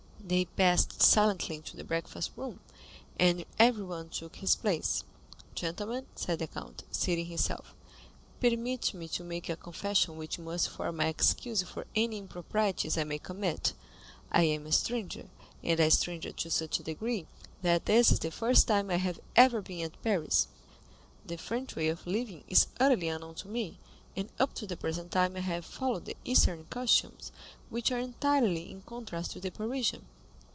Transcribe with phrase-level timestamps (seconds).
[0.23, 2.61] They passed silently into the breakfast room,
[3.19, 5.03] and everyone took his place.
[5.55, 7.75] "Gentlemen," said the count, seating himself,
[8.39, 13.03] "permit me to make a confession which must form my excuse for any improprieties I
[13.03, 13.73] may commit.
[14.31, 15.27] I am a stranger,
[15.63, 17.27] and a stranger to such a degree,
[17.61, 20.47] that this is the first time I have ever been at Paris.
[21.27, 23.79] The French way of living is utterly unknown to me,
[24.15, 27.33] and up to the present time I have followed the Eastern customs,
[27.69, 30.05] which are entirely in contrast to the Parisian.